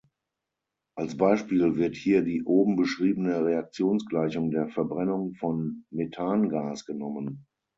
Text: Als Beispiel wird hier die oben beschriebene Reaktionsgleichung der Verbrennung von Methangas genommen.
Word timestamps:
Als 0.95 1.15
Beispiel 1.15 1.75
wird 1.75 1.95
hier 1.95 2.23
die 2.23 2.41
oben 2.43 2.75
beschriebene 2.75 3.45
Reaktionsgleichung 3.45 4.49
der 4.49 4.67
Verbrennung 4.67 5.33
von 5.35 5.85
Methangas 5.91 6.85
genommen. 6.87 7.45